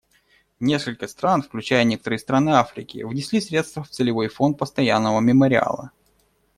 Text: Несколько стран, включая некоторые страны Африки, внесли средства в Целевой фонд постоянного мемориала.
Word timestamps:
Несколько 0.59 1.07
стран, 1.07 1.43
включая 1.43 1.83
некоторые 1.83 2.17
страны 2.17 2.53
Африки, 2.55 3.03
внесли 3.03 3.39
средства 3.39 3.83
в 3.83 3.89
Целевой 3.91 4.29
фонд 4.29 4.57
постоянного 4.57 5.19
мемориала. 5.19 5.91